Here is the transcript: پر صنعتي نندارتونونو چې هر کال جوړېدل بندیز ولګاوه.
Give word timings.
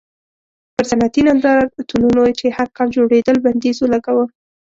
پر 0.75 0.83
صنعتي 0.91 1.21
نندارتونونو 1.27 2.23
چې 2.39 2.45
هر 2.57 2.67
کال 2.77 2.87
جوړېدل 2.97 3.37
بندیز 3.45 3.77
ولګاوه. 3.79 4.25